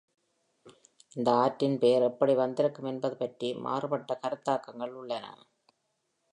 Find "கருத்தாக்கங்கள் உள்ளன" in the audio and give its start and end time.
4.23-5.25